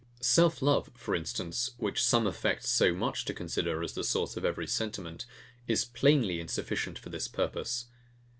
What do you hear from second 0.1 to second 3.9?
Self love, for instance, which some affect so much to consider